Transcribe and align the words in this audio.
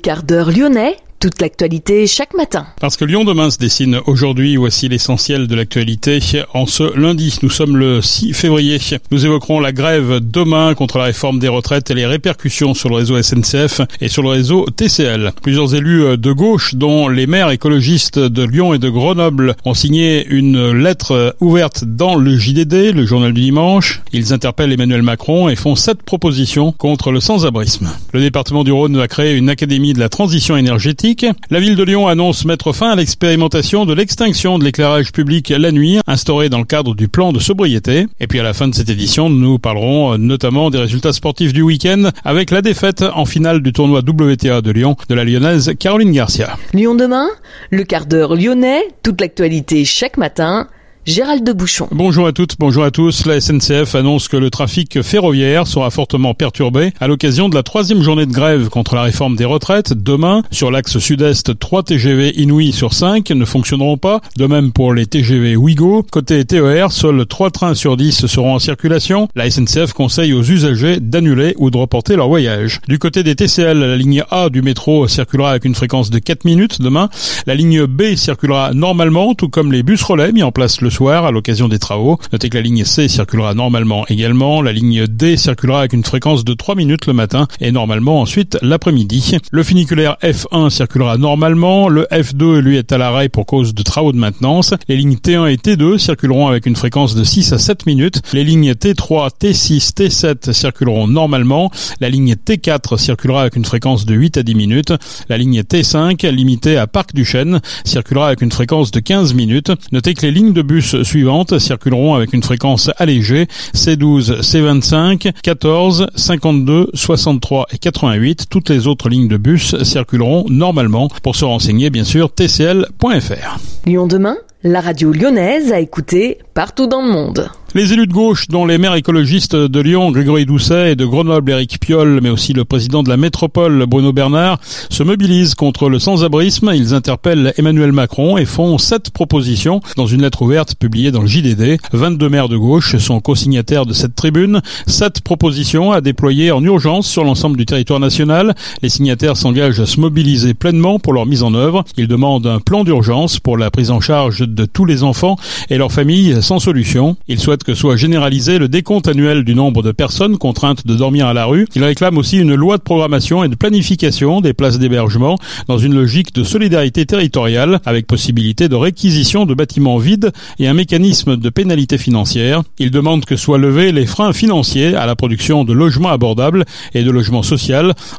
quart 0.00 0.24
d'heure 0.24 0.50
lyonnais 0.50 0.96
toute 1.20 1.40
l'actualité 1.42 2.06
chaque 2.06 2.32
matin. 2.34 2.66
Parce 2.80 2.96
que 2.96 3.04
Lyon 3.04 3.24
demain 3.24 3.50
se 3.50 3.58
dessine 3.58 4.00
aujourd'hui, 4.06 4.56
voici 4.56 4.88
l'essentiel 4.88 5.46
de 5.46 5.54
l'actualité. 5.54 6.18
En 6.54 6.64
ce 6.64 6.98
lundi, 6.98 7.38
nous 7.42 7.50
sommes 7.50 7.76
le 7.76 8.00
6 8.00 8.32
février. 8.32 8.78
Nous 9.10 9.26
évoquerons 9.26 9.60
la 9.60 9.72
grève 9.72 10.20
demain 10.22 10.72
contre 10.72 10.96
la 10.96 11.04
réforme 11.04 11.38
des 11.38 11.48
retraites 11.48 11.90
et 11.90 11.94
les 11.94 12.06
répercussions 12.06 12.72
sur 12.72 12.88
le 12.88 12.96
réseau 12.96 13.20
SNCF 13.20 13.82
et 14.00 14.08
sur 14.08 14.22
le 14.22 14.30
réseau 14.30 14.64
TCL. 14.74 15.32
Plusieurs 15.42 15.74
élus 15.74 16.16
de 16.16 16.32
gauche, 16.32 16.74
dont 16.74 17.08
les 17.08 17.26
maires 17.26 17.50
écologistes 17.50 18.18
de 18.18 18.42
Lyon 18.42 18.72
et 18.72 18.78
de 18.78 18.88
Grenoble, 18.88 19.56
ont 19.66 19.74
signé 19.74 20.26
une 20.26 20.72
lettre 20.72 21.36
ouverte 21.40 21.84
dans 21.84 22.14
le 22.14 22.38
JDD, 22.38 22.94
le 22.94 23.04
journal 23.04 23.34
du 23.34 23.42
dimanche. 23.42 24.00
Ils 24.14 24.32
interpellent 24.32 24.72
Emmanuel 24.72 25.02
Macron 25.02 25.50
et 25.50 25.56
font 25.56 25.74
sept 25.74 26.02
propositions 26.02 26.72
contre 26.72 27.12
le 27.12 27.20
sans-abrisme. 27.20 27.90
Le 28.14 28.20
département 28.20 28.64
du 28.64 28.72
Rhône 28.72 28.96
va 28.96 29.06
créer 29.06 29.36
une 29.36 29.50
académie 29.50 29.92
de 29.92 30.00
la 30.00 30.08
transition 30.08 30.56
énergétique 30.56 31.09
la 31.50 31.60
ville 31.60 31.76
de 31.76 31.82
Lyon 31.82 32.08
annonce 32.08 32.44
mettre 32.44 32.72
fin 32.72 32.90
à 32.90 32.96
l'expérimentation 32.96 33.86
de 33.86 33.94
l'extinction 33.94 34.58
de 34.58 34.64
l'éclairage 34.64 35.12
public 35.12 35.48
la 35.48 35.72
nuit, 35.72 35.98
instaurée 36.06 36.48
dans 36.48 36.58
le 36.58 36.64
cadre 36.64 36.94
du 36.94 37.08
plan 37.08 37.32
de 37.32 37.38
sobriété. 37.38 38.06
Et 38.20 38.26
puis 38.26 38.38
à 38.38 38.42
la 38.42 38.52
fin 38.52 38.68
de 38.68 38.74
cette 38.74 38.88
édition, 38.88 39.30
nous 39.30 39.58
parlerons 39.58 40.18
notamment 40.18 40.70
des 40.70 40.78
résultats 40.78 41.12
sportifs 41.12 41.52
du 41.52 41.62
week-end 41.62 42.10
avec 42.24 42.50
la 42.50 42.62
défaite 42.62 43.02
en 43.02 43.24
finale 43.24 43.60
du 43.62 43.72
tournoi 43.72 44.00
WTA 44.00 44.60
de 44.60 44.70
Lyon 44.70 44.96
de 45.08 45.14
la 45.14 45.24
lyonnaise 45.24 45.72
Caroline 45.78 46.12
Garcia. 46.12 46.56
Lyon 46.72 46.94
demain, 46.94 47.28
le 47.70 47.84
quart 47.84 48.06
d'heure 48.06 48.34
lyonnais, 48.34 48.82
toute 49.02 49.20
l'actualité 49.20 49.84
chaque 49.84 50.16
matin 50.16 50.68
Gérald 51.10 51.42
de 51.42 51.52
Bouchon. 51.52 51.88
Bonjour 51.90 52.28
à 52.28 52.32
toutes, 52.32 52.54
bonjour 52.60 52.84
à 52.84 52.92
tous. 52.92 53.26
La 53.26 53.40
SNCF 53.40 53.96
annonce 53.96 54.28
que 54.28 54.36
le 54.36 54.48
trafic 54.48 55.02
ferroviaire 55.02 55.66
sera 55.66 55.90
fortement 55.90 56.34
perturbé 56.34 56.92
à 57.00 57.08
l'occasion 57.08 57.48
de 57.48 57.56
la 57.56 57.64
troisième 57.64 58.00
journée 58.00 58.26
de 58.26 58.32
grève 58.32 58.68
contre 58.68 58.94
la 58.94 59.02
réforme 59.02 59.34
des 59.34 59.44
retraites. 59.44 59.92
Demain, 59.92 60.44
sur 60.52 60.70
l'axe 60.70 61.00
sud-est, 61.00 61.58
3 61.58 61.82
TGV 61.82 62.40
Inouï 62.40 62.70
sur 62.70 62.94
5 62.94 63.28
ne 63.30 63.44
fonctionneront 63.44 63.96
pas. 63.96 64.20
De 64.36 64.46
même 64.46 64.70
pour 64.70 64.94
les 64.94 65.04
TGV 65.04 65.56
Ouigo. 65.56 66.06
Côté 66.08 66.44
TER, 66.44 66.92
seuls 66.92 67.26
3 67.26 67.50
trains 67.50 67.74
sur 67.74 67.96
10 67.96 68.26
seront 68.26 68.54
en 68.54 68.60
circulation. 68.60 69.26
La 69.34 69.50
SNCF 69.50 69.92
conseille 69.92 70.32
aux 70.32 70.44
usagers 70.44 71.00
d'annuler 71.00 71.56
ou 71.58 71.72
de 71.72 71.76
reporter 71.76 72.14
leur 72.14 72.28
voyage. 72.28 72.80
Du 72.86 73.00
côté 73.00 73.24
des 73.24 73.34
TCL, 73.34 73.80
la 73.80 73.96
ligne 73.96 74.22
A 74.30 74.48
du 74.48 74.62
métro 74.62 75.08
circulera 75.08 75.50
avec 75.50 75.64
une 75.64 75.74
fréquence 75.74 76.10
de 76.10 76.20
4 76.20 76.44
minutes 76.44 76.80
demain. 76.80 77.10
La 77.48 77.56
ligne 77.56 77.86
B 77.86 78.14
circulera 78.14 78.74
normalement, 78.74 79.34
tout 79.34 79.48
comme 79.48 79.72
les 79.72 79.82
bus 79.82 80.04
relais 80.04 80.30
mis 80.30 80.44
en 80.44 80.52
place 80.52 80.80
le 80.80 80.88
soir 80.88 80.99
à 81.08 81.30
l'occasion 81.30 81.68
des 81.68 81.78
travaux. 81.78 82.18
Notez 82.32 82.50
que 82.50 82.56
la 82.56 82.62
ligne 82.62 82.84
C 82.84 83.08
circulera 83.08 83.54
normalement 83.54 84.06
également. 84.08 84.60
La 84.60 84.72
ligne 84.72 85.06
D 85.06 85.36
circulera 85.36 85.80
avec 85.80 85.94
une 85.94 86.04
fréquence 86.04 86.44
de 86.44 86.52
3 86.52 86.74
minutes 86.74 87.06
le 87.06 87.14
matin 87.14 87.48
et 87.60 87.72
normalement 87.72 88.20
ensuite 88.20 88.58
l'après-midi. 88.60 89.38
Le 89.50 89.62
funiculaire 89.62 90.16
F1 90.22 90.68
circulera 90.68 91.16
normalement. 91.16 91.88
Le 91.88 92.06
F2 92.12 92.58
lui 92.58 92.76
est 92.76 92.92
à 92.92 92.98
l'arrêt 92.98 93.30
pour 93.30 93.46
cause 93.46 93.74
de 93.74 93.82
travaux 93.82 94.12
de 94.12 94.18
maintenance. 94.18 94.74
Les 94.88 94.96
lignes 94.96 95.16
T1 95.16 95.50
et 95.50 95.56
T2 95.56 95.96
circuleront 95.96 96.48
avec 96.48 96.66
une 96.66 96.76
fréquence 96.76 97.14
de 97.14 97.24
6 97.24 97.54
à 97.54 97.58
7 97.58 97.86
minutes. 97.86 98.20
Les 98.34 98.44
lignes 98.44 98.72
T3, 98.72 99.30
T6, 99.40 99.94
T7 99.94 100.52
circuleront 100.52 101.08
normalement. 101.08 101.70
La 102.00 102.10
ligne 102.10 102.34
T4 102.34 102.98
circulera 102.98 103.42
avec 103.42 103.56
une 103.56 103.64
fréquence 103.64 104.04
de 104.04 104.14
8 104.14 104.36
à 104.36 104.42
10 104.42 104.54
minutes. 104.54 104.92
La 105.30 105.38
ligne 105.38 105.60
T5, 105.62 106.28
limitée 106.28 106.76
à 106.76 106.86
Parc 106.86 107.14
du 107.14 107.24
Chêne, 107.24 107.60
circulera 107.84 108.26
avec 108.26 108.42
une 108.42 108.52
fréquence 108.52 108.90
de 108.90 109.00
15 109.00 109.32
minutes. 109.34 109.72
Notez 109.92 110.14
que 110.14 110.26
les 110.26 110.32
lignes 110.32 110.52
de 110.52 110.62
bus 110.62 110.79
suivantes 110.80 111.58
circuleront 111.58 112.14
avec 112.14 112.32
une 112.32 112.42
fréquence 112.42 112.90
allégée 112.96 113.46
C12, 113.74 114.40
C25, 114.40 115.32
14, 115.42 116.08
52, 116.14 116.90
63 116.94 117.66
et 117.72 117.78
88. 117.78 118.46
Toutes 118.50 118.70
les 118.70 118.86
autres 118.86 119.08
lignes 119.08 119.28
de 119.28 119.36
bus 119.36 119.82
circuleront 119.82 120.46
normalement. 120.48 121.08
Pour 121.22 121.36
se 121.36 121.44
renseigner, 121.44 121.90
bien 121.90 122.04
sûr, 122.04 122.30
tcl.fr. 122.30 123.58
Lyon 123.86 124.06
demain, 124.06 124.36
la 124.62 124.80
radio 124.80 125.12
lyonnaise 125.12 125.72
a 125.72 125.80
écouté 125.80 126.38
partout 126.54 126.86
dans 126.86 127.02
le 127.02 127.10
monde. 127.10 127.50
Les 127.72 127.92
élus 127.92 128.08
de 128.08 128.12
gauche, 128.12 128.48
dont 128.48 128.66
les 128.66 128.78
maires 128.78 128.96
écologistes 128.96 129.54
de 129.54 129.80
Lyon, 129.80 130.10
Grégory 130.10 130.44
Doucet, 130.44 130.90
et 130.90 130.96
de 130.96 131.04
Grenoble, 131.06 131.52
Éric 131.52 131.78
Piolle, 131.78 132.18
mais 132.20 132.28
aussi 132.28 132.52
le 132.52 132.64
président 132.64 133.04
de 133.04 133.08
la 133.08 133.16
métropole, 133.16 133.86
Bruno 133.86 134.12
Bernard, 134.12 134.58
se 134.88 135.04
mobilisent 135.04 135.54
contre 135.54 135.88
le 135.88 136.00
sans-abrisme. 136.00 136.72
Ils 136.74 136.94
interpellent 136.94 137.54
Emmanuel 137.58 137.92
Macron 137.92 138.38
et 138.38 138.44
font 138.44 138.76
sept 138.76 139.10
propositions 139.10 139.80
dans 139.96 140.08
une 140.08 140.22
lettre 140.22 140.42
ouverte 140.42 140.74
publiée 140.74 141.12
dans 141.12 141.20
le 141.20 141.28
JDD. 141.28 141.78
22 141.92 142.28
maires 142.28 142.48
de 142.48 142.56
gauche 142.56 142.96
sont 142.96 143.20
co-signataires 143.20 143.86
de 143.86 143.92
cette 143.92 144.16
tribune. 144.16 144.62
Sept 144.88 145.20
propositions 145.20 145.92
à 145.92 146.00
déployer 146.00 146.50
en 146.50 146.64
urgence 146.64 147.06
sur 147.06 147.22
l'ensemble 147.22 147.56
du 147.56 147.66
territoire 147.66 148.00
national. 148.00 148.56
Les 148.82 148.88
signataires 148.88 149.36
s'engagent 149.36 149.78
à 149.78 149.86
se 149.86 150.00
mobiliser 150.00 150.54
pleinement 150.54 150.98
pour 150.98 151.12
leur 151.12 151.24
mise 151.24 151.44
en 151.44 151.54
œuvre. 151.54 151.84
Ils 151.96 152.08
demandent 152.08 152.48
un 152.48 152.58
plan 152.58 152.82
d'urgence 152.82 153.38
pour 153.38 153.56
la 153.56 153.70
prise 153.70 153.92
en 153.92 154.00
charge 154.00 154.40
de 154.40 154.64
tous 154.64 154.86
les 154.86 155.04
enfants 155.04 155.36
et 155.68 155.78
leurs 155.78 155.92
familles 155.92 156.42
sans 156.42 156.58
solution. 156.58 157.16
Ils 157.28 157.38
souhaitent 157.38 157.59
que 157.64 157.74
soit 157.74 157.96
généralisé 157.96 158.58
le 158.58 158.68
décompte 158.68 159.08
annuel 159.08 159.44
du 159.44 159.54
nombre 159.54 159.82
de 159.82 159.92
personnes 159.92 160.36
contraintes 160.36 160.86
de 160.86 160.94
dormir 160.94 161.26
à 161.26 161.34
la 161.34 161.46
rue. 161.46 161.66
Il 161.74 161.84
réclame 161.84 162.18
aussi 162.18 162.38
une 162.38 162.54
loi 162.54 162.76
de 162.76 162.82
programmation 162.82 163.44
et 163.44 163.48
de 163.48 163.54
planification 163.54 164.40
des 164.40 164.52
places 164.52 164.78
d'hébergement 164.78 165.38
dans 165.68 165.78
une 165.78 165.94
logique 165.94 166.34
de 166.34 166.44
solidarité 166.44 167.06
territoriale 167.06 167.80
avec 167.86 168.06
possibilité 168.06 168.68
de 168.68 168.76
réquisition 168.76 169.46
de 169.46 169.54
bâtiments 169.54 169.98
vides 169.98 170.32
et 170.58 170.68
un 170.68 170.74
mécanisme 170.74 171.36
de 171.36 171.50
pénalité 171.50 171.98
financière. 171.98 172.62
Il 172.78 172.90
demande 172.90 173.24
que 173.24 173.36
soient 173.36 173.58
levés 173.58 173.92
les 173.92 174.06
freins 174.06 174.32
financiers 174.32 174.94
à 174.94 175.06
la 175.06 175.16
production 175.16 175.64
de 175.64 175.72
logements 175.72 176.10
abordables 176.10 176.64
et 176.94 177.02
de 177.02 177.10
logements 177.10 177.42
sociaux 177.42 177.70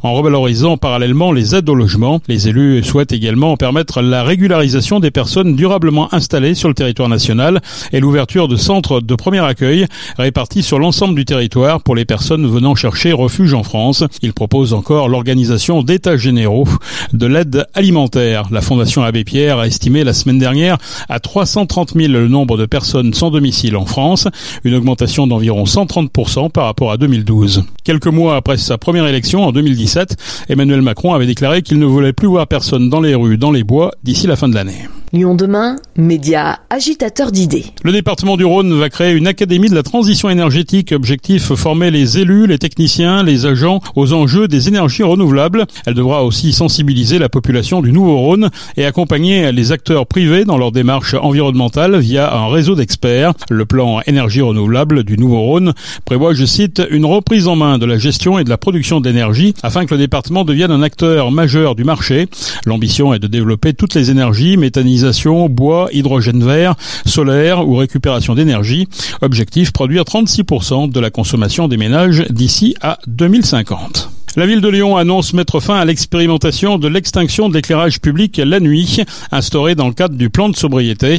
en 0.04 0.14
revalorisant 0.14 0.78
parallèlement 0.78 1.32
les 1.32 1.56
aides 1.56 1.70
au 1.70 1.76
logement. 1.76 2.22
Les 2.28 2.48
élus 2.48 2.84
souhaitent 2.84 3.12
également 3.12 3.58
permettre 3.58 4.02
la 4.02 4.24
régularisation 4.24 5.00
des 5.00 5.12
personnes 5.12 5.56
durablement 5.56 6.14
installées 6.14 6.56
sur 6.56 6.68
le 6.68 6.74
territoire 6.74 7.10
national 7.10 7.62
et 7.92 8.00
l'ouverture 8.00 8.48
de 8.48 8.56
centres 8.56 9.02
de 9.02 9.16
premier 9.32 9.48
accueil 9.48 9.86
réparti 10.18 10.62
sur 10.62 10.78
l'ensemble 10.78 11.16
du 11.16 11.24
territoire 11.24 11.82
pour 11.82 11.96
les 11.96 12.04
personnes 12.04 12.46
venant 12.46 12.76
chercher 12.76 13.14
refuge 13.14 13.54
en 13.54 13.64
France. 13.64 14.04
Il 14.22 14.34
propose 14.34 14.74
encore 14.74 15.08
l'organisation 15.08 15.84
d'états 15.84 16.18
généraux 16.18 16.68
de 17.14 17.28
l'aide 17.28 17.66
alimentaire. 17.74 18.50
La 18.52 18.60
Fondation 18.60 19.04
Abbé 19.04 19.24
Pierre 19.24 19.60
a 19.60 19.68
estimé 19.68 20.04
la 20.04 20.12
semaine 20.12 20.38
dernière 20.38 20.78
à 21.08 21.22
330 21.22 21.94
000 21.96 22.12
le 22.12 22.28
nombre 22.28 22.58
de 22.58 22.66
personnes 22.66 23.14
sans 23.14 23.32
domicile 23.32 23.78
en 23.78 23.86
France, 23.86 24.28
une 24.66 24.76
augmentation 24.76 25.28
d'environ 25.28 25.64
130% 25.64 26.52
par 26.52 26.66
rapport 26.66 26.92
à 26.92 26.98
2012. 26.98 27.64
Quelques 27.86 28.08
mois 28.08 28.36
après 28.36 28.58
sa 28.58 28.78
première 28.78 29.08
élection 29.08 29.46
en 29.46 29.54
2017, 29.54 30.18
Emmanuel 30.50 30.82
Macron 30.82 31.14
avait 31.14 31.26
déclaré 31.26 31.62
qu'il 31.62 31.80
ne 31.80 31.86
voulait 31.86 32.12
plus 32.12 32.28
voir 32.28 32.48
personne 32.48 32.90
dans 32.90 33.00
les 33.00 33.16
rues, 33.16 33.38
dans 33.38 33.52
les 33.52 33.64
bois 33.64 33.94
d'ici 34.04 34.28
la 34.28 34.36
fin 34.36 34.50
de 34.50 34.56
l'année. 34.56 34.90
Lyon 35.14 35.36
demain, 35.36 35.76
média 35.98 36.60
agitateur 36.70 37.34
d'idées. 37.34 37.66
Le 37.84 37.92
département 37.92 38.38
du 38.38 38.46
Rhône 38.46 38.80
va 38.80 38.90
créer 38.90 39.12
une 39.12 39.28
académie 39.28 39.68
de 39.68 39.76
la 39.76 39.84
transition 39.84 40.30
énergétique. 40.30 40.94
Objectif 40.94 41.54
former 41.54 41.92
les 41.92 42.18
élus, 42.18 42.48
les 42.48 42.58
techniciens, 42.58 43.22
les 43.22 43.46
agents 43.46 43.82
aux 43.98 44.14
enjeux 44.14 44.48
des 44.48 44.70
énergies 44.70 45.04
renouvelables. 45.04 45.66
Elle 45.86 45.96
devra 45.96 46.24
aussi 46.24 46.54
sensibiliser 46.54 47.20
la 47.20 47.28
population 47.28 47.82
du 47.82 47.92
Nouveau-Rhône 47.92 48.52
et 48.78 48.86
accompagner 48.86 49.52
les 49.52 49.74
acteurs 49.74 50.08
privés 50.08 50.46
dans 50.46 50.58
leur 50.58 50.72
démarche 50.72 51.14
environnementale 51.14 52.00
via 52.00 52.34
un 52.34 52.48
réseau 52.48 52.76
d'experts. 52.76 53.34
Le 53.50 53.66
plan 53.66 54.00
énergie 54.08 54.40
renouvelable 54.40 55.04
du 55.04 55.18
Nouveau-Rhône 55.18 55.74
prévoit, 56.06 56.34
je 56.34 56.46
cite, 56.46 56.82
une 56.90 57.04
reprise 57.04 57.50
en 57.50 57.58
main 57.58 57.80
de 57.80 57.86
la 57.86 57.98
gestion 57.98 58.40
et 58.40 58.46
de 58.46 58.50
la 58.50 58.58
production 58.58 59.02
d'énergie 59.02 59.56
afin 59.62 59.86
que 59.86 59.94
le 59.94 60.00
département 60.00 60.46
devienne 60.46 60.72
un 60.72 60.82
acteur 60.82 61.32
majeur 61.32 61.76
du 61.76 61.84
marché. 61.84 62.30
L'ambition 62.66 63.14
est 63.14 63.20
de 63.20 63.28
développer 63.28 63.74
toutes 63.74 63.94
les 63.94 64.10
énergies 64.10 64.56
méthanisées 64.56 65.01
bois, 65.50 65.90
hydrogène 65.92 66.44
vert, 66.44 66.76
solaire 67.06 67.68
ou 67.68 67.76
récupération 67.76 68.36
d'énergie. 68.36 68.88
Objectif, 69.22 69.72
produire 69.72 70.04
36% 70.04 70.92
de 70.92 71.00
la 71.00 71.10
consommation 71.10 71.68
des 71.68 71.78
ménages 71.78 72.26
d'ici 72.30 72.76
à 72.82 73.00
2050. 73.08 74.21
La 74.38 74.46
ville 74.46 74.62
de 74.62 74.70
Lyon 74.70 74.96
annonce 74.96 75.34
mettre 75.34 75.60
fin 75.60 75.76
à 75.76 75.84
l'expérimentation 75.84 76.78
de 76.78 76.88
l'extinction 76.88 77.50
de 77.50 77.54
l'éclairage 77.54 78.00
public 78.00 78.38
la 78.38 78.62
nuit, 78.62 79.04
instaurée 79.30 79.76
dans 79.76 79.90
le 79.90 79.94
cadre 79.94 80.16
du 80.16 80.30
plan 80.30 80.48
de 80.48 80.56
sobriété. 80.56 81.18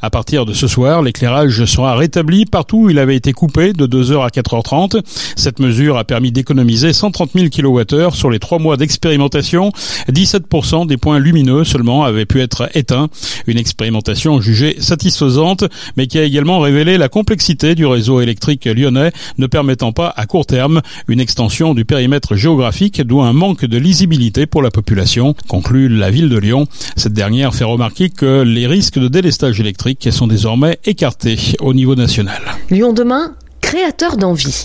À 0.00 0.10
partir 0.10 0.46
de 0.46 0.52
ce 0.52 0.68
soir, 0.68 1.02
l'éclairage 1.02 1.64
sera 1.64 1.96
rétabli 1.96 2.46
partout 2.46 2.82
où 2.82 2.90
il 2.90 3.00
avait 3.00 3.16
été 3.16 3.32
coupé 3.32 3.72
de 3.72 3.88
2h 3.88 4.24
à 4.24 4.28
4h30. 4.28 5.02
Cette 5.34 5.58
mesure 5.58 5.96
a 5.96 6.04
permis 6.04 6.30
d'économiser 6.30 6.92
130 6.92 7.30
000 7.34 7.46
kWh 7.48 8.14
sur 8.14 8.30
les 8.30 8.38
trois 8.38 8.60
mois 8.60 8.76
d'expérimentation. 8.76 9.72
17% 10.08 10.86
des 10.86 10.98
points 10.98 11.18
lumineux 11.18 11.64
seulement 11.64 12.04
avaient 12.04 12.26
pu 12.26 12.40
être 12.40 12.70
éteints. 12.76 13.08
Une 13.48 13.58
expérimentation 13.58 14.40
jugée 14.40 14.76
satisfaisante, 14.78 15.64
mais 15.96 16.06
qui 16.06 16.20
a 16.20 16.22
également 16.22 16.60
révélé 16.60 16.96
la 16.96 17.08
complexité 17.08 17.74
du 17.74 17.86
réseau 17.86 18.20
électrique 18.20 18.66
lyonnais, 18.66 19.10
ne 19.38 19.48
permettant 19.48 19.90
pas 19.90 20.14
à 20.16 20.26
court 20.26 20.46
terme 20.46 20.80
une 21.08 21.18
extension 21.18 21.74
du 21.74 21.84
périmètre 21.84 22.36
géographique 22.36 22.51
d'où 23.04 23.20
un 23.20 23.32
manque 23.32 23.64
de 23.64 23.78
lisibilité 23.78 24.46
pour 24.46 24.62
la 24.62 24.70
population, 24.70 25.34
conclut 25.48 25.88
la 25.88 26.10
ville 26.10 26.28
de 26.28 26.38
Lyon. 26.38 26.66
Cette 26.96 27.12
dernière 27.12 27.54
fait 27.54 27.64
remarquer 27.64 28.10
que 28.10 28.42
les 28.42 28.66
risques 28.66 28.98
de 28.98 29.08
délestage 29.08 29.60
électrique 29.60 30.08
sont 30.12 30.26
désormais 30.26 30.78
écartés 30.84 31.38
au 31.60 31.74
niveau 31.74 31.94
national. 31.94 32.40
Lyon 32.70 32.92
demain 32.92 33.34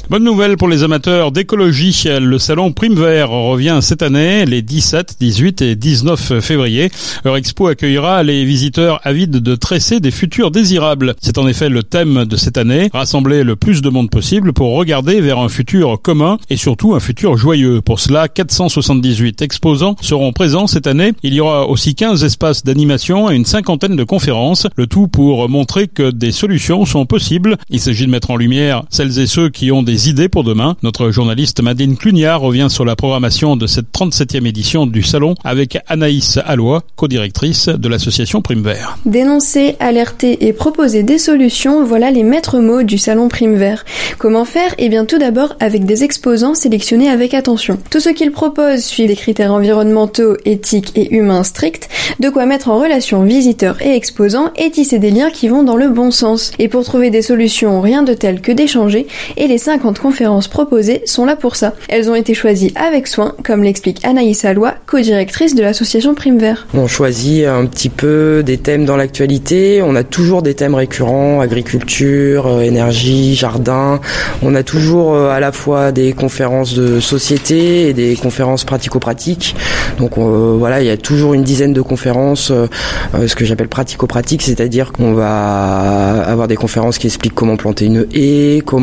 Bonne 0.10 0.26
nouvelle 0.26 0.58
pour 0.58 0.68
les 0.68 0.84
amateurs 0.84 1.32
d'écologie. 1.32 2.04
Le 2.20 2.38
salon 2.38 2.74
Prime 2.74 2.96
Vert 2.96 3.30
revient 3.30 3.80
cette 3.82 4.02
année 4.02 4.46
les 4.46 4.62
17, 4.62 5.16
18 5.18 5.62
et 5.62 5.76
19 5.78 6.42
février. 6.42 6.92
Eurexpo 7.24 7.68
accueillera 7.68 8.24
les 8.24 8.44
visiteurs 8.44 9.00
avides 9.06 9.38
de 9.38 9.56
tresser 9.56 10.02
des 10.02 10.12
futurs 10.12 10.52
désirables. 10.52 11.16
C'est 11.22 11.38
en 11.38 11.48
effet 11.48 11.70
le 11.70 11.84
thème 11.84 12.26
de 12.26 12.36
cette 12.36 12.58
année, 12.58 12.90
rassembler 12.92 13.46
le 13.46 13.56
plus 13.56 13.82
de 13.82 13.88
monde 13.88 14.10
possible 14.10 14.52
pour 14.52 14.76
regarder 14.76 15.22
vers 15.22 15.40
un 15.40 15.48
futur 15.48 16.02
commun 16.02 16.38
et 16.50 16.58
surtout 16.58 16.94
un 16.94 17.00
futur 17.00 17.38
joyeux. 17.38 17.80
Pour 17.80 18.02
cela, 18.02 18.28
478 18.28 19.42
exposants 19.42 19.96
seront 20.02 20.34
présents 20.34 20.68
cette 20.68 20.86
année. 20.86 21.14
Il 21.24 21.34
y 21.34 21.40
aura 21.40 21.70
aussi 21.70 21.96
15 21.96 22.26
espaces 22.26 22.66
d'animation 22.66 23.32
et 23.32 23.38
une 23.38 23.46
cinquantaine 23.46 23.96
de 23.96 24.04
conférences, 24.04 24.68
le 24.76 24.86
tout 24.86 25.08
pour 25.08 25.48
montrer 25.48 25.88
que 25.88 26.12
des 26.12 26.34
solutions 26.34 26.84
sont 26.86 27.06
possibles. 27.06 27.56
Il 27.70 27.80
s'agit 27.80 28.06
de 28.06 28.12
mettre 28.12 28.32
en 28.32 28.36
lumière 28.36 28.84
celles 28.98 29.20
et 29.20 29.28
ceux 29.28 29.50
qui 29.50 29.72
ont 29.72 29.84
des 29.84 30.10
idées 30.10 30.28
pour 30.28 30.44
demain. 30.44 30.76
Notre 30.82 31.12
journaliste 31.12 31.62
Madine 31.62 31.98
Cluniard 31.98 32.42
revient 32.42 32.66
sur 32.68 32.84
la 32.84 32.96
programmation 32.96 33.56
de 33.56 33.68
cette 33.68 33.92
37e 33.94 34.48
édition 34.48 34.88
du 34.88 35.04
salon 35.04 35.36
avec 35.44 35.78
Anaïs 35.88 36.40
Allois, 36.44 36.82
co-directrice 36.96 37.68
de 37.68 37.88
l'association 37.88 38.42
Prime 38.42 38.64
Vert. 38.64 38.98
Dénoncer, 39.06 39.76
alerter 39.80 40.48
et 40.48 40.52
proposer 40.52 41.04
des 41.04 41.20
solutions, 41.20 41.86
voilà 41.86 42.10
les 42.10 42.24
maîtres 42.24 42.58
mots 42.58 42.82
du 42.82 42.98
salon 42.98 43.28
Prime 43.28 43.54
Vert. 43.54 43.86
Comment 44.18 44.46
faire? 44.46 44.74
Eh 44.80 44.90
bien 44.90 45.06
tout 45.06 45.20
d'abord 45.20 45.54
avec 45.60 45.86
des 45.86 46.04
exposants 46.04 46.56
sélectionnés 46.56 47.12
avec 47.12 47.36
attention. 47.36 47.78
Tout 47.92 48.00
ce 48.00 48.10
qu'ils 48.10 48.32
proposent 48.32 48.84
suit 48.84 49.06
des 49.06 49.16
critères 49.16 49.54
environnementaux, 49.54 50.38
éthiques 50.44 50.94
et 50.96 51.14
humains 51.14 51.44
stricts, 51.44 51.88
de 52.20 52.30
quoi 52.30 52.48
mettre 52.48 52.70
en 52.70 52.80
relation 52.80 53.22
visiteurs 53.22 53.80
et 53.80 53.96
exposants 53.96 54.50
et 54.56 54.72
tisser 54.72 54.98
des 54.98 55.12
liens 55.12 55.30
qui 55.30 55.50
vont 55.50 55.62
dans 55.62 55.76
le 55.76 55.90
bon 55.90 56.10
sens. 56.10 56.52
Et 56.58 56.68
pour 56.68 56.84
trouver 56.84 57.12
des 57.12 57.22
solutions, 57.22 57.80
rien 57.80 58.02
de 58.02 58.16
tel 58.16 58.42
que 58.42 58.52
d'échanger, 58.52 58.87
et 58.96 59.48
les 59.48 59.58
50 59.58 60.00
conférences 60.00 60.48
proposées 60.48 61.02
sont 61.06 61.26
là 61.26 61.36
pour 61.36 61.56
ça. 61.56 61.74
Elles 61.90 62.10
ont 62.10 62.16
été 62.16 62.34
choisies 62.34 62.74
avec 62.76 63.08
soin, 63.08 63.34
comme 63.44 63.64
l'explique 63.64 64.04
Anaïs 64.06 64.46
Allois, 64.46 64.76
co-directrice 64.86 65.56
de 65.56 65.62
l'association 65.62 66.16
Prime 66.16 66.38
Vert. 66.38 66.68
On 66.74 66.88
choisit 66.88 67.46
un 67.46 67.66
petit 67.66 67.90
peu 67.90 68.44
des 68.44 68.58
thèmes 68.58 68.86
dans 68.86 68.98
l'actualité, 68.98 69.82
on 69.84 69.96
a 69.96 70.04
toujours 70.04 70.42
des 70.42 70.54
thèmes 70.54 70.76
récurrents, 70.76 71.42
agriculture, 71.42 72.48
euh, 72.48 72.62
énergie, 72.62 73.36
jardin, 73.36 74.00
on 74.42 74.56
a 74.56 74.64
toujours 74.64 75.14
euh, 75.14 75.30
à 75.30 75.40
la 75.40 75.52
fois 75.52 75.92
des 75.92 76.14
conférences 76.14 76.74
de 76.74 77.00
société 77.00 77.90
et 77.90 77.94
des 77.94 78.16
conférences 78.16 78.64
pratico-pratiques. 78.64 79.56
Donc 79.98 80.18
euh, 80.18 80.56
voilà, 80.58 80.82
il 80.82 80.88
y 80.88 80.92
a 80.92 80.98
toujours 80.98 81.34
une 81.34 81.44
dizaine 81.44 81.74
de 81.74 81.82
conférences, 81.82 82.52
ce 82.52 83.36
que 83.36 83.46
j'appelle 83.46 83.68
pratico-pratique, 83.68 84.42
c'est-à-dire 84.42 84.92
qu'on 84.92 85.14
va 85.14 86.24
avoir 86.24 86.48
des 86.48 86.56
conférences 86.56 86.98
qui 86.98 87.08
expliquent 87.08 87.36
comment 87.36 87.58
planter 87.58 87.86
une 87.86 88.08
haie, 88.14 88.62
comment 88.66 88.77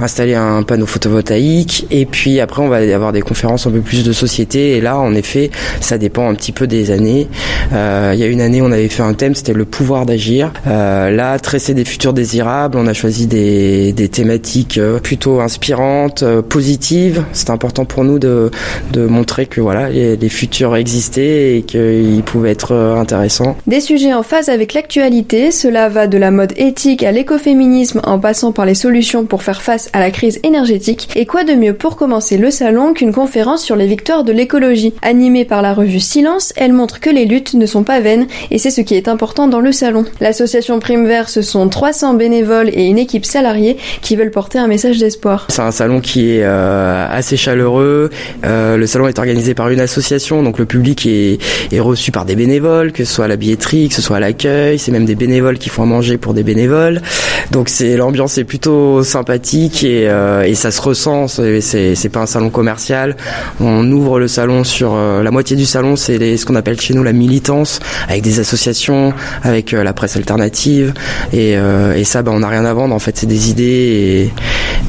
installer 0.00 0.34
un 0.34 0.62
panneau 0.62 0.86
photovoltaïque, 0.86 1.86
et 1.90 2.06
puis 2.06 2.40
après 2.40 2.62
on 2.62 2.68
va 2.68 2.76
avoir 2.76 3.12
des 3.12 3.22
conférences 3.22 3.66
un 3.66 3.70
peu 3.70 3.80
plus 3.80 4.04
de 4.04 4.12
société. 4.12 4.76
Et 4.76 4.80
là, 4.80 4.98
en 4.98 5.14
effet, 5.14 5.50
ça 5.80 5.98
dépend 5.98 6.28
un 6.28 6.34
petit 6.34 6.52
peu 6.52 6.66
des 6.66 6.90
années. 6.90 7.28
il 7.72 8.18
y 8.18 8.22
a 8.22 8.26
une 8.26 8.40
année, 8.40 8.62
on 8.62 8.72
avait 8.72 8.88
fait 8.88 9.02
un 9.02 9.14
thème, 9.14 9.34
c'était 9.34 9.52
le 9.52 9.64
pouvoir 9.64 10.06
d'agir. 10.06 10.52
là, 10.66 11.38
tresser 11.38 11.74
des 11.74 11.84
futurs 11.84 12.12
désirables, 12.12 12.78
on 12.78 12.86
a 12.86 12.92
choisi 12.92 13.26
des, 13.26 13.92
des 13.92 14.08
thématiques 14.08 14.80
plutôt 15.02 15.40
inspirantes, 15.40 16.24
positives. 16.48 17.24
C'est 17.32 17.50
important 17.50 17.84
pour 17.84 18.04
nous 18.04 18.18
de, 18.18 18.50
de 18.92 19.06
montrer 19.06 19.46
que 19.46 19.60
voilà, 19.60 19.88
les, 19.88 20.16
les 20.16 20.28
futurs 20.28 20.76
existaient 20.76 21.58
et 21.58 21.62
qu'ils 21.62 22.22
pouvaient 22.24 22.50
être 22.50 22.74
intéressants. 22.74 23.56
Des 23.66 23.80
sujets 23.80 24.12
en 24.14 24.22
phase 24.22 24.48
avec 24.48 24.74
l'actualité, 24.74 25.50
cela 25.50 25.88
va 25.88 26.06
de 26.06 26.18
la 26.18 26.30
mode 26.30 26.52
éthique 26.56 27.02
à 27.02 27.12
l'écoféminisme 27.12 28.00
en 28.04 28.18
passant 28.18 28.52
par 28.52 28.66
les 28.66 28.74
solutions 28.74 28.91
pour 29.28 29.42
faire 29.42 29.62
face 29.62 29.88
à 29.94 30.00
la 30.00 30.10
crise 30.10 30.38
énergétique. 30.42 31.08
Et 31.16 31.24
quoi 31.24 31.44
de 31.44 31.54
mieux 31.54 31.72
pour 31.72 31.96
commencer 31.96 32.36
le 32.36 32.50
salon 32.50 32.92
qu'une 32.92 33.12
conférence 33.12 33.62
sur 33.62 33.74
les 33.74 33.86
victoires 33.86 34.22
de 34.22 34.32
l'écologie 34.32 34.92
Animée 35.02 35.44
par 35.44 35.62
la 35.62 35.72
revue 35.72 35.98
Silence, 35.98 36.52
elle 36.56 36.72
montre 36.72 37.00
que 37.00 37.08
les 37.08 37.24
luttes 37.24 37.54
ne 37.54 37.64
sont 37.64 37.84
pas 37.84 38.00
vaines 38.00 38.26
et 38.50 38.58
c'est 38.58 38.70
ce 38.70 38.82
qui 38.82 38.94
est 38.94 39.08
important 39.08 39.48
dans 39.48 39.60
le 39.60 39.72
salon. 39.72 40.04
L'association 40.20 40.78
Prime 40.78 41.06
Vert, 41.06 41.28
ce 41.30 41.40
sont 41.40 41.68
300 41.68 42.14
bénévoles 42.14 42.68
et 42.68 42.86
une 42.86 42.98
équipe 42.98 43.24
salariée 43.24 43.76
qui 44.02 44.14
veulent 44.14 44.30
porter 44.30 44.58
un 44.58 44.68
message 44.68 44.98
d'espoir. 44.98 45.46
C'est 45.48 45.62
un 45.62 45.72
salon 45.72 46.00
qui 46.00 46.30
est 46.30 46.44
euh, 46.44 47.06
assez 47.10 47.36
chaleureux. 47.36 48.10
Euh, 48.44 48.76
le 48.76 48.86
salon 48.86 49.08
est 49.08 49.18
organisé 49.18 49.54
par 49.54 49.70
une 49.70 49.80
association, 49.80 50.42
donc 50.42 50.58
le 50.58 50.66
public 50.66 51.06
est, 51.06 51.38
est, 51.72 51.80
reçu 51.80 52.12
par 52.12 52.26
des 52.26 52.36
bénévoles, 52.36 52.92
que 52.92 53.04
ce 53.04 53.12
soit 53.14 53.24
à 53.24 53.28
la 53.28 53.36
billetterie, 53.36 53.88
que 53.88 53.94
ce 53.94 54.02
soit 54.02 54.18
à 54.18 54.20
l'accueil. 54.20 54.78
C'est 54.78 54.92
même 54.92 55.06
des 55.06 55.14
bénévoles 55.14 55.58
qui 55.58 55.70
font 55.70 55.82
à 55.82 55.86
manger 55.86 56.18
pour 56.18 56.34
des 56.34 56.42
bénévoles. 56.42 57.00
Donc 57.50 57.70
l'ambiance 57.80 58.38
est 58.38 58.44
plutôt 58.44 58.71
sympathique 59.02 59.84
et, 59.84 60.08
euh, 60.08 60.42
et 60.42 60.54
ça 60.54 60.70
se 60.70 60.80
ressent. 60.80 61.26
C'est 61.28 62.08
pas 62.10 62.20
un 62.20 62.26
salon 62.26 62.50
commercial. 62.50 63.16
On 63.60 63.90
ouvre 63.90 64.18
le 64.18 64.28
salon 64.28 64.64
sur 64.64 64.92
euh, 64.94 65.22
la 65.22 65.30
moitié 65.30 65.56
du 65.56 65.66
salon, 65.66 65.96
c'est 65.96 66.36
ce 66.36 66.46
qu'on 66.46 66.54
appelle 66.54 66.80
chez 66.80 66.94
nous 66.94 67.02
la 67.02 67.12
militance, 67.12 67.80
avec 68.08 68.22
des 68.22 68.40
associations, 68.40 69.12
avec 69.42 69.74
euh, 69.74 69.82
la 69.82 69.92
presse 69.92 70.16
alternative 70.16 70.92
et, 71.32 71.52
et 71.52 72.04
ça, 72.04 72.22
ben, 72.22 72.32
on 72.32 72.40
n'a 72.40 72.48
rien 72.48 72.64
à 72.64 72.74
vendre. 72.74 72.94
En 72.94 72.98
fait, 72.98 73.16
c'est 73.16 73.26
des 73.26 73.50
idées 73.50 74.30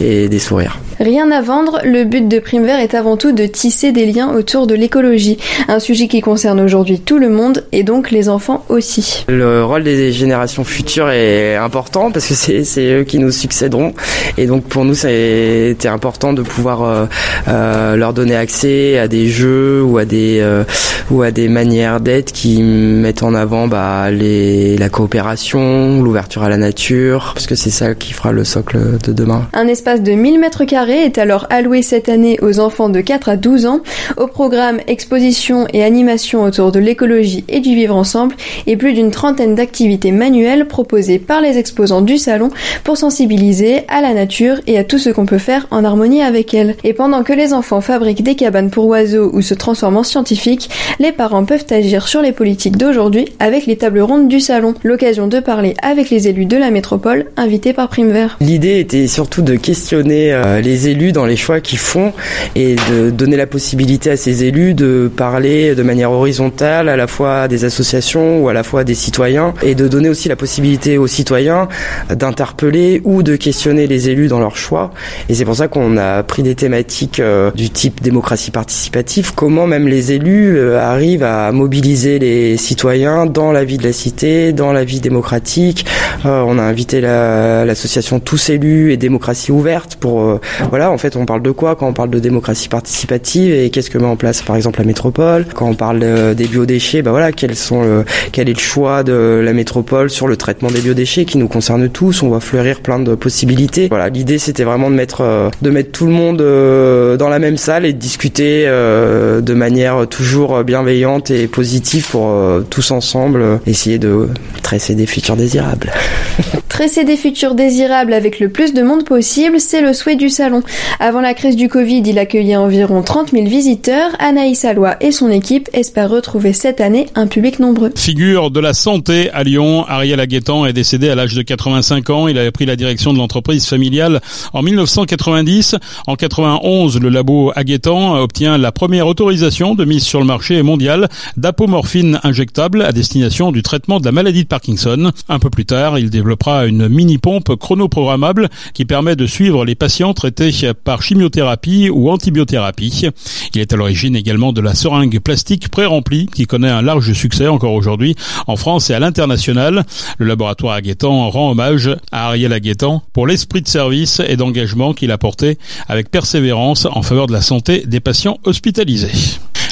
et, 0.02 0.24
et 0.24 0.30
des 0.30 0.40
sourires. 0.40 0.83
Rien 1.00 1.32
à 1.32 1.42
vendre, 1.42 1.80
le 1.84 2.04
but 2.04 2.28
de 2.28 2.40
Prime 2.40 2.66
Vert 2.66 2.80
est 2.80 2.94
avant 2.94 3.18
tout 3.18 3.32
de 3.32 3.46
tisser 3.46 3.92
des 3.92 4.06
liens 4.06 4.34
autour 4.34 4.68
de 4.68 4.76
l'écologie, 4.76 5.38
un 5.68 5.80
sujet 5.80 6.08
qui 6.08 6.22
concerne 6.22 6.60
aujourd'hui 6.60 7.00
tout 7.00 7.18
le 7.18 7.30
monde 7.30 7.66
et 7.72 7.84
donc 7.84 8.12
les 8.12 8.30
enfants 8.30 8.64
aussi. 8.70 9.26
Le 9.28 9.64
rôle 9.66 9.84
des 9.84 10.12
générations 10.12 10.64
futures 10.64 11.10
est 11.10 11.56
important 11.56 12.12
parce 12.12 12.28
que 12.28 12.34
c'est 12.64 12.94
eux 12.94 13.04
qui 13.04 13.18
nous 13.18 13.32
succéderont 13.32 13.94
et 14.38 14.46
donc 14.46 14.66
pour 14.66 14.86
nous 14.86 14.94
c'était 14.94 15.88
important 15.88 16.34
de 16.34 16.44
pouvoir 16.44 16.84
euh, 16.84 17.06
euh, 17.48 17.96
leur 17.96 18.14
donner 18.14 18.36
accès 18.36 19.00
à 19.00 19.08
des 19.08 19.28
jeux 19.28 19.82
ou 19.84 19.98
à 19.98 20.06
des 20.06 20.40
euh, 20.42 20.64
ou 21.10 21.24
à 21.24 21.32
des 21.32 21.50
manières 21.50 22.00
d'être 22.00 22.32
qui 22.32 22.62
mettent 22.62 23.24
en 23.24 23.34
avant 23.34 23.68
bah, 23.68 24.12
les, 24.12 24.78
la 24.78 24.90
coopération, 24.90 26.02
l'ouverture 26.02 26.44
à 26.44 26.50
la 26.50 26.58
nature 26.58 27.32
parce 27.34 27.48
que 27.48 27.56
c'est 27.56 27.72
ça 27.72 27.96
qui 27.96 28.14
fera 28.14 28.32
le 28.32 28.44
socle 28.44 29.00
de 29.04 29.12
demain. 29.12 29.48
Un 29.54 29.68
espace 29.68 30.02
de 30.02 30.12
1000 30.12 30.40
mètres 30.40 30.66
carrés 30.66 30.83
est 30.90 31.18
alors 31.18 31.48
alloué 31.50 31.82
cette 31.82 32.10
année 32.10 32.38
aux 32.42 32.60
enfants 32.60 32.90
de 32.90 33.02
4 33.02 33.30
à 33.30 33.38
12 33.38 33.66
ans 33.66 33.82
au 34.18 34.28
programme 34.28 34.80
exposition 34.88 35.68
et 35.74 35.84
animation 35.84 36.44
autour 36.44 36.72
de 36.72 36.80
l'écologie 36.80 37.44
et 37.48 37.60
du 37.60 37.76
vivre 37.76 37.96
ensemble 37.96 38.36
et 38.68 38.78
plus 38.78 38.94
d'une 38.94 39.12
trentaine 39.12 39.56
d'activités 39.56 40.12
manuelles 40.12 40.68
proposées 40.68 41.20
par 41.20 41.42
les 41.42 41.58
exposants 41.58 42.02
du 42.02 42.18
salon 42.18 42.50
pour 42.84 42.98
sensibiliser 42.98 43.82
à 43.88 44.02
la 44.02 44.14
nature 44.14 44.58
et 44.68 44.78
à 44.78 44.84
tout 44.84 45.00
ce 45.00 45.10
qu'on 45.10 45.26
peut 45.26 45.38
faire 45.38 45.68
en 45.72 45.84
harmonie 45.84 46.22
avec 46.22 46.54
elle. 46.54 46.76
Et 46.84 46.94
pendant 46.94 47.24
que 47.24 47.34
les 47.34 47.54
enfants 47.54 47.82
fabriquent 47.82 48.24
des 48.24 48.36
cabanes 48.36 48.70
pour 48.70 48.86
oiseaux 48.88 49.30
ou 49.34 49.42
se 49.42 49.54
transforment 49.54 49.98
en 49.98 50.04
scientifiques, 50.04 50.70
les 51.00 51.12
parents 51.12 51.46
peuvent 51.46 51.66
agir 51.70 52.08
sur 52.08 52.22
les 52.22 52.32
politiques 52.32 52.78
d'aujourd'hui 52.78 53.26
avec 53.40 53.66
les 53.66 53.78
tables 53.78 54.02
rondes 54.02 54.28
du 54.28 54.40
salon. 54.40 54.74
L'occasion 54.84 55.28
de 55.28 55.40
parler 55.40 55.74
avec 55.82 56.10
les 56.10 56.28
élus 56.28 56.46
de 56.46 56.58
la 56.58 56.72
métropole 56.72 57.26
invités 57.38 57.74
par 57.74 57.90
Prime 57.90 58.12
Vert. 58.12 58.38
L'idée 58.42 58.80
était 58.80 59.08
surtout 59.08 59.42
de 59.42 59.56
questionner 59.56 60.34
euh, 60.34 60.62
les 60.74 60.88
élus 60.88 61.12
dans 61.12 61.28
les 61.28 61.36
choix 61.36 61.62
qu'ils 61.62 61.78
font 61.78 62.14
et 62.56 62.76
de 62.90 63.12
donner 63.12 63.38
la 63.38 63.46
possibilité 63.46 64.10
à 64.10 64.18
ces 64.18 64.44
élus 64.44 64.74
de 64.74 65.12
parler 65.16 65.76
de 65.76 65.84
manière 65.84 66.12
horizontale 66.12 66.90
à 66.90 66.96
la 66.96 67.06
fois 67.06 67.48
des 67.48 67.64
associations 67.64 68.42
ou 68.42 68.50
à 68.50 68.54
la 68.54 68.64
fois 68.64 68.84
des 68.84 68.96
citoyens 68.96 69.54
et 69.62 69.76
de 69.76 69.88
donner 69.88 70.10
aussi 70.10 70.30
la 70.30 70.36
possibilité 70.36 70.98
aux 70.98 71.06
citoyens 71.06 71.68
d'interpeller 72.10 73.02
ou 73.04 73.22
de 73.22 73.36
questionner 73.36 73.86
les 73.86 74.10
élus 74.10 74.30
dans 74.30 74.40
leurs 74.40 74.58
choix. 74.58 74.92
Et 75.30 75.36
c'est 75.36 75.46
pour 75.46 75.56
ça 75.56 75.68
qu'on 75.68 75.96
a 75.98 76.24
pris 76.24 76.42
des 76.42 76.56
thématiques 76.56 77.20
euh, 77.20 77.52
du 77.52 77.70
type 77.70 78.02
démocratie 78.02 78.50
participative, 78.50 79.36
comment 79.36 79.68
même 79.68 79.88
les 79.88 80.12
élus 80.12 80.58
euh, 80.58 80.80
arrivent 80.80 81.24
à 81.24 81.52
mobiliser 81.52 82.18
les 82.18 82.58
citoyens 82.58 83.28
dans 83.28 83.52
la 83.52 83.64
vie 83.64 83.78
de 83.78 83.84
la 83.84 83.94
cité, 83.94 84.54
dans 84.54 84.74
la 84.74 84.84
vie 84.84 85.02
démocratique. 85.02 85.86
Euh, 86.26 86.44
on 86.48 86.58
a 86.58 86.64
invité 86.64 87.00
l'association 87.00 88.20
Tous 88.20 88.50
élus 88.50 88.92
et 88.92 88.98
démocratie 88.98 89.52
ouverte 89.52 89.98
pour 89.98 90.40
voilà, 90.70 90.92
en 90.92 90.98
fait, 90.98 91.16
on 91.16 91.26
parle 91.26 91.42
de 91.42 91.52
quoi 91.52 91.76
quand 91.76 91.88
on 91.88 91.94
parle 91.94 92.10
de 92.10 92.20
démocratie 92.20 92.68
participative 92.68 93.54
et 93.54 93.70
qu'est-ce 93.70 93.90
que 93.90 93.98
met 93.98 94.06
en 94.06 94.16
place, 94.16 94.42
par 94.42 94.56
exemple, 94.56 94.80
la 94.80 94.86
métropole? 94.86 95.46
Quand 95.54 95.68
on 95.68 95.76
parle 95.76 96.00
euh, 96.04 96.34
des 96.34 96.46
biodéchets, 96.46 97.02
bah 97.02 97.12
voilà, 97.12 97.32
quels 97.32 97.56
sont 97.56 98.04
quel 98.32 98.50
est 98.50 98.54
le 98.54 98.60
choix 98.60 99.04
de 99.04 99.42
la 99.44 99.54
métropole 99.54 100.10
sur 100.10 100.28
le 100.28 100.38
traitement 100.38 100.70
des 100.70 100.82
biodéchets 100.82 101.26
qui 101.26 101.38
nous 101.38 101.48
concerne 101.48 101.90
tous? 101.90 102.24
On 102.24 102.30
voit 102.30 102.40
fleurir 102.40 102.82
plein 102.82 103.00
de 103.00 103.16
possibilités. 103.16 103.88
Voilà, 103.90 104.10
l'idée 104.10 104.38
c'était 104.38 104.64
vraiment 104.64 104.90
de 104.90 104.96
mettre, 104.96 105.22
euh, 105.22 105.50
de 105.62 105.70
mettre 105.70 105.92
tout 105.92 106.06
le 106.06 106.12
monde 106.12 106.42
euh, 106.42 107.18
dans 107.18 107.30
la 107.30 107.40
même 107.40 107.58
salle 107.58 107.86
et 107.86 107.94
de 107.94 108.00
discuter 108.00 108.66
de 108.66 109.54
manière 109.54 110.08
toujours 110.08 110.64
bienveillante 110.64 111.32
et 111.32 111.48
positive 111.48 112.10
pour 112.10 112.34
tous 112.70 112.92
ensemble 112.92 113.60
essayer 113.66 114.00
de 114.00 114.30
tresser 114.62 114.96
des 114.96 115.06
futurs 115.06 115.36
désirables. 115.36 115.92
tresser 116.70 117.04
des 117.04 117.18
futurs 117.18 117.56
désirables 117.56 118.14
avec 118.14 118.40
le 118.40 118.50
plus 118.50 118.74
de 118.74 118.82
monde 118.82 119.06
possible, 119.06 119.60
c'est 119.60 119.82
le 119.82 119.94
souhait 119.94 120.16
du 120.16 120.30
salon 120.30 120.53
Avant 121.00 121.22
la 121.22 121.34
crise 121.34 121.56
du 121.56 121.70
Covid, 121.70 122.04
il 122.06 122.20
accueillait 122.20 122.56
environ 122.56 123.02
30 123.02 123.32
000 123.32 123.46
visiteurs. 123.46 124.12
Anaïs 124.20 124.66
Alloy 124.66 124.96
et 125.02 125.12
son 125.12 125.30
équipe 125.30 125.70
espèrent 125.74 126.10
retrouver 126.10 126.54
cette 126.54 126.82
année 126.82 127.08
un 127.16 127.28
public 127.28 127.60
nombreux. 127.60 127.92
Figure 127.96 128.52
de 128.52 128.60
la 128.60 128.74
santé 128.74 129.30
à 129.32 129.44
Lyon, 129.44 129.86
Ariel 129.88 130.20
Aguetan 130.20 130.66
est 130.66 130.74
décédé 130.74 131.10
à 131.10 131.16
l'âge 131.16 131.34
de 131.34 131.42
85 131.42 132.10
ans. 132.10 132.28
Il 132.28 132.38
avait 132.38 132.52
pris 132.52 132.66
la 132.66 132.76
direction 132.76 133.14
de 133.14 133.18
l'entreprise 133.18 133.66
familiale 133.66 134.22
en 134.54 134.62
1990. 134.62 135.76
En 136.08 136.16
91, 136.16 137.00
le 137.00 137.10
labo 137.10 137.52
Aguetan 137.56 138.16
obtient 138.22 138.58
la 138.58 138.72
première 138.72 139.08
autorisation 139.08 139.76
de 139.76 139.86
mise 139.86 140.04
sur 140.04 140.20
le 140.20 140.26
marché 140.26 140.62
mondial 140.62 141.10
d'apomorphine 141.38 142.20
injectable 142.24 142.82
à 142.82 142.92
destination 142.92 143.52
du 143.52 143.64
traitement 143.64 144.00
de 144.00 144.06
la 144.06 144.12
maladie 144.12 144.44
de 144.44 144.48
Parkinson. 144.48 145.12
Un 145.30 145.40
peu 145.40 145.50
plus 145.50 145.66
tard, 145.66 145.98
il 146.00 146.10
développera 146.10 146.66
une 146.66 146.88
mini-pompe 146.88 147.56
chronoprogrammable 147.56 148.50
qui 148.74 148.86
permet 148.86 149.16
de 149.16 149.26
suivre 149.26 149.66
les 149.66 149.76
patients 149.76 150.14
traités 150.14 150.43
par 150.84 151.02
chimiothérapie 151.02 151.90
ou 151.90 152.10
antibiothérapie. 152.10 153.10
Il 153.54 153.62
est 153.62 153.72
à 153.72 153.76
l'origine 153.76 154.16
également 154.16 154.52
de 154.52 154.62
la 154.62 154.74
seringue 154.74 155.20
plastique 155.20 155.70
pré-remplie 155.70 156.28
qui 156.28 156.46
connaît 156.46 156.70
un 156.70 156.82
large 156.82 157.14
succès 157.14 157.48
encore 157.48 157.74
aujourd'hui 157.74 158.16
en 158.48 158.56
France 158.56 158.90
et 158.90 158.94
à 158.94 159.00
l'international. 159.00 159.86
Le 160.18 160.26
laboratoire 160.26 160.74
Aguetan 160.74 161.30
rend 161.30 161.52
hommage 161.52 161.96
à 162.12 162.28
Ariel 162.28 162.52
Aguetan 162.52 163.04
pour 163.14 163.28
l'esprit 163.28 163.62
de 163.62 163.68
service 163.68 164.22
et 164.28 164.36
d'engagement 164.36 164.94
qu'il 164.94 165.12
a 165.12 165.18
porté 165.18 165.58
avec 165.88 166.10
persévérance 166.10 166.86
en 166.86 167.02
faveur 167.02 167.28
de 167.28 167.34
la 167.34 167.42
santé 167.42 167.84
des 167.86 168.00
patients 168.00 168.40
hospitalisés. 168.44 169.12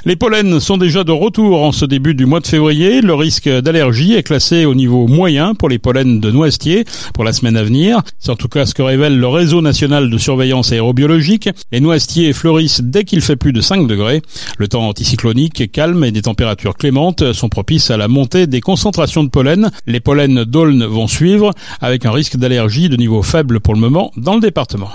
Les 0.04 0.16
pollens 0.16 0.60
sont 0.60 0.78
déjà 0.78 1.04
de 1.04 1.12
retour 1.12 1.62
en 1.62 1.72
ce 1.72 1.86
début 1.86 2.16
du 2.16 2.26
mois 2.26 2.40
de 2.40 2.48
février. 2.48 3.02
Le 3.02 3.14
risque 3.14 3.48
d'allergie 3.48 4.14
est 4.14 4.24
classé 4.24 4.66
au 4.66 4.74
niveau 4.74 5.06
moyen 5.06 5.54
pour 5.54 5.70
les 5.70 5.78
pollens 5.78 6.20
de 6.20 6.32
noisetier 6.32 6.86
pour 7.14 7.24
la 7.24 7.34
semaine 7.34 7.56
à 7.56 7.62
venir. 7.62 8.02
C'est 8.18 8.32
en 8.32 8.36
tout 8.36 8.48
cas 8.48 8.66
ce 8.66 8.74
que 8.74 8.82
révèle 8.82 9.20
le 9.20 9.28
réseau 9.28 9.62
national 9.62 10.10
de 10.10 10.18
surveillance 10.18 10.72
aérobiologique. 10.72 11.50
Les 11.72 11.82
noisetiers 11.82 12.34
fleurissent 12.34 12.82
dès 12.82 13.04
qu'il 13.04 13.22
fait 13.22 13.36
plus 13.36 13.54
de 13.54 13.62
5 13.62 13.86
degrés. 13.86 14.24
Le 14.58 14.68
temps 14.68 14.88
anticyclonique 14.88 15.72
calme 15.72 16.04
et 16.04 16.12
des 16.12 16.24
températures 16.24 16.78
clémentes 16.78 17.34
sont 17.34 17.50
propices 17.50 17.92
à 17.92 17.98
la 17.98 18.08
montée 18.08 18.48
des 18.48 18.62
concentrations 18.62 19.24
de 19.24 19.30
pollen. 19.30 19.70
Les 19.86 20.00
pollens 20.00 20.46
d'aulne 20.46 20.84
vont 20.84 21.08
suivre 21.08 21.52
avec 21.80 22.08
un 22.08 22.12
risque 22.12 22.38
d'allergie 22.38 22.90
de 22.90 22.98
niveau 22.98 23.22
faible 23.22 23.60
pour 23.60 23.76
le 23.76 23.80
moment 23.80 24.12
dans 24.18 24.34
le 24.34 24.42
département. 24.42 24.90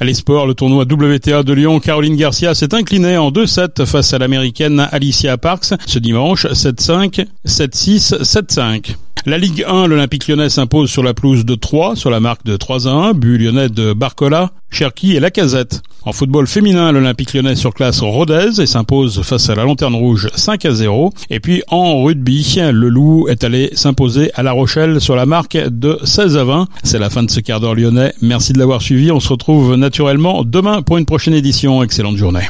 À 0.00 0.14
sports, 0.14 0.46
le 0.46 0.54
tournoi 0.54 0.84
WTA 0.84 1.42
de 1.42 1.52
Lyon, 1.52 1.80
Caroline 1.80 2.14
Garcia 2.14 2.54
s'est 2.54 2.72
inclinée 2.72 3.16
en 3.16 3.32
2-7 3.32 3.84
face 3.84 4.14
à 4.14 4.18
l'américaine 4.18 4.86
Alicia 4.92 5.36
Parks 5.38 5.74
ce 5.86 5.98
dimanche 5.98 6.46
7-5, 6.46 7.26
7-6, 7.44 8.22
7-5. 8.22 8.94
La 9.26 9.36
Ligue 9.36 9.64
1, 9.66 9.88
l'Olympique 9.88 10.26
lyonnais 10.28 10.48
s'impose 10.48 10.88
sur 10.88 11.02
la 11.02 11.12
pelouse 11.12 11.44
de 11.44 11.54
3, 11.54 11.96
sur 11.96 12.08
la 12.08 12.20
marque 12.20 12.44
de 12.44 12.56
3 12.56 12.88
à 12.88 12.90
1, 12.90 13.12
but 13.14 13.36
lyonnais 13.36 13.68
de 13.68 13.92
Barcola, 13.92 14.52
Cherki 14.70 15.16
et 15.16 15.20
Lacazette. 15.20 15.82
En 16.02 16.12
football 16.12 16.46
féminin, 16.46 16.92
l'Olympique 16.92 17.34
lyonnais 17.34 17.56
surclasse 17.56 18.00
Rodez 18.00 18.60
et 18.60 18.66
s'impose 18.66 19.20
face 19.22 19.50
à 19.50 19.54
la 19.54 19.64
Lanterne 19.64 19.94
Rouge 19.94 20.28
5 20.34 20.64
à 20.64 20.72
0. 20.72 21.12
Et 21.30 21.40
puis 21.40 21.62
en 21.68 22.02
rugby, 22.02 22.58
le 22.72 22.88
Loup 22.88 23.28
est 23.28 23.44
allé 23.44 23.70
s'imposer 23.74 24.30
à 24.34 24.42
La 24.42 24.52
Rochelle 24.52 25.00
sur 25.00 25.16
la 25.16 25.26
marque 25.26 25.56
de 25.56 25.98
16 26.04 26.36
à 26.38 26.44
20. 26.44 26.68
C'est 26.82 26.98
la 26.98 27.10
fin 27.10 27.22
de 27.22 27.30
ce 27.30 27.40
quart 27.40 27.60
d'heure 27.60 27.74
lyonnais. 27.74 28.14
Merci 28.22 28.52
de 28.52 28.58
l'avoir 28.58 28.80
suivi. 28.80 29.10
On 29.10 29.20
se 29.20 29.28
retrouve 29.28 29.74
naturellement 29.74 30.42
demain 30.44 30.80
pour 30.80 30.96
une 30.96 31.06
prochaine 31.06 31.34
édition. 31.34 31.82
Excellente 31.82 32.16
journée. 32.16 32.48